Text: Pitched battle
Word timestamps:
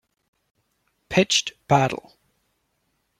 Pitched 1.09 1.53
battle 1.67 2.17